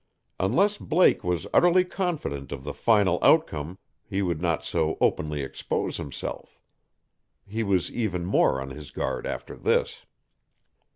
[0.39, 5.97] Unless Blake was utterly confident of the final outcome he would not so openly expose
[5.97, 6.59] himself.
[7.45, 10.03] He was even more on his guard after this.